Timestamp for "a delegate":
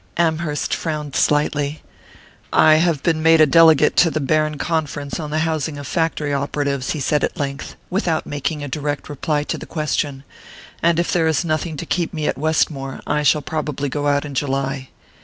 3.39-3.95